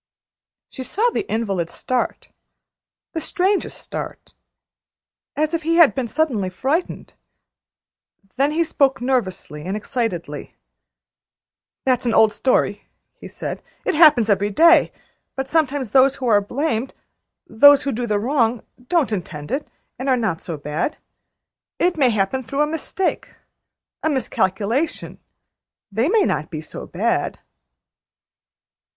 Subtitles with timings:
[0.71, 2.29] She saw the invalid start
[3.13, 4.33] the strangest start
[5.35, 7.13] as if he had been suddenly frightened.
[8.35, 10.55] Then he spoke nervously and excitedly:
[11.85, 12.87] "That's an old story,"
[13.19, 13.61] he said.
[13.85, 14.91] "It happens every day;
[15.35, 16.95] but sometimes those who are blamed
[17.45, 19.67] those who do the wrong don't intend it,
[19.99, 20.97] and are not so bad.
[21.77, 23.35] It may happen through a mistake
[24.01, 25.19] a miscalculation;
[25.91, 27.37] they may not be so bad."